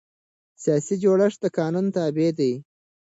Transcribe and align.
سیاسي 0.63 0.95
جوړښت 1.03 1.39
د 1.41 1.45
قانون 1.57 1.85
تابع 1.95 2.29
دی 2.39 2.53